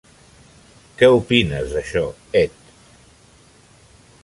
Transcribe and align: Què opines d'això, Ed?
Què 1.01 1.09
opines 1.17 1.75
d'això, 1.77 2.03
Ed? 2.43 2.57